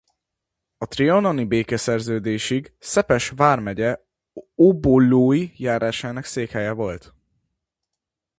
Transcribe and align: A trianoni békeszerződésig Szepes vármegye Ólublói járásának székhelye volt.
A 0.77 0.85
trianoni 0.87 1.45
békeszerződésig 1.45 2.75
Szepes 2.79 3.29
vármegye 3.29 3.97
Ólublói 4.57 5.51
járásának 5.55 6.23
székhelye 6.23 6.71
volt. 6.71 7.15